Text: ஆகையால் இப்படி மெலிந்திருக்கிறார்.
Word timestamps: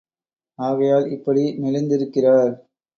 ஆகையால் 0.59 1.07
இப்படி 1.11 1.43
மெலிந்திருக்கிறார். 1.59 2.53